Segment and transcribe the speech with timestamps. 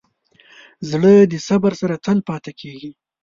[0.89, 2.91] زړه د صبر سره تل پاتې کېږي.